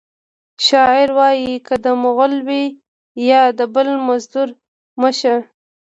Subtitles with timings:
[0.67, 2.65] شاعر وایی که د مغل وي
[3.29, 4.49] یا د بل مزدور
[5.01, 5.35] مه شه